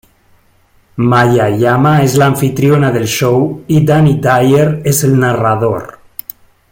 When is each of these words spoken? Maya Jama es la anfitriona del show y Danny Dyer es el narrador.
Maya 1.09 1.49
Jama 1.55 2.01
es 2.01 2.15
la 2.17 2.25
anfitriona 2.25 2.91
del 2.91 3.05
show 3.07 3.63
y 3.67 3.85
Danny 3.85 4.15
Dyer 4.15 4.81
es 4.83 5.03
el 5.03 5.19
narrador. 5.19 5.99